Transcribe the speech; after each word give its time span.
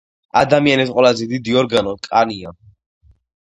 ადამიანის 0.39 0.93
ყველაზე 0.95 1.29
დიდი 1.35 1.57
ორგანო 1.63 1.95
კანია 2.11 2.59